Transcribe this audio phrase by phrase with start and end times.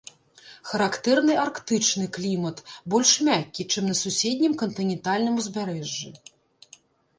[0.69, 2.57] Характэрны арктычны клімат,
[2.95, 6.09] больш мяккі, чым на суседнім кантынентальным узбярэжжы.